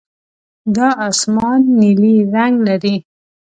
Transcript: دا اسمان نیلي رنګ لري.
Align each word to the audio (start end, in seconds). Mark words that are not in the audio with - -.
دا 0.75 0.87
اسمان 1.09 1.59
نیلي 1.79 2.15
رنګ 2.33 2.55
لري. 2.67 2.95